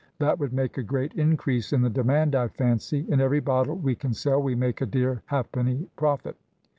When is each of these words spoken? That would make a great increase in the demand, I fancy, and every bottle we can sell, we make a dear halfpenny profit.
That 0.17 0.39
would 0.39 0.51
make 0.51 0.79
a 0.79 0.81
great 0.81 1.13
increase 1.13 1.71
in 1.71 1.83
the 1.83 1.89
demand, 1.91 2.33
I 2.33 2.47
fancy, 2.47 3.05
and 3.11 3.21
every 3.21 3.39
bottle 3.39 3.75
we 3.75 3.93
can 3.93 4.15
sell, 4.15 4.41
we 4.41 4.55
make 4.55 4.81
a 4.81 4.87
dear 4.87 5.21
halfpenny 5.27 5.89
profit. 5.95 6.37